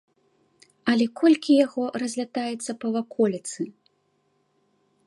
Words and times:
Але 0.93 1.05
колькі 1.21 1.51
яго 1.65 1.83
разлятаецца 2.05 2.71
па 2.85 2.93
ваколіцы! 2.97 3.61